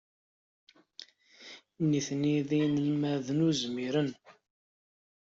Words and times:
Nitni 1.89 2.35
d 2.47 2.49
inelmaden 2.61 3.45
uzmiren. 3.49 4.09